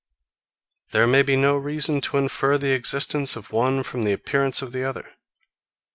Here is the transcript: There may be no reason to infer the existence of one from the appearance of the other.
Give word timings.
There 0.93 1.05
may 1.05 1.21
be 1.21 1.35
no 1.35 1.55
reason 1.55 2.01
to 2.01 2.17
infer 2.17 2.57
the 2.57 2.71
existence 2.71 3.35
of 3.35 3.51
one 3.51 3.83
from 3.83 4.03
the 4.03 4.13
appearance 4.13 4.63
of 4.63 4.71
the 4.71 4.83
other. 4.83 5.13